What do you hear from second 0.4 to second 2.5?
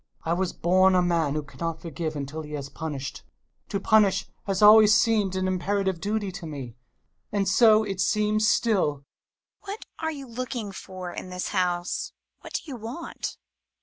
bom a man who cannot forgive until